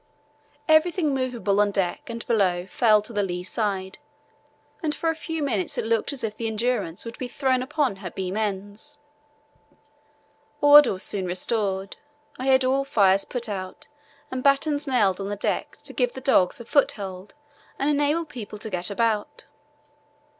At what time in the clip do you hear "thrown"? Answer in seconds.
7.27-7.61